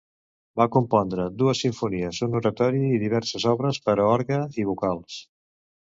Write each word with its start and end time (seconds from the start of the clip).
Va 0.61 0.65
compondre 0.75 1.27
dues 1.41 1.61
simfonies, 1.67 2.23
un 2.29 2.39
Oratori 2.41 2.83
i 2.95 2.99
diverses 3.07 3.49
obres 3.55 3.83
per 3.87 3.99
a 3.99 4.11
orgue 4.19 4.45
i 4.65 4.71
vocals. 4.73 5.25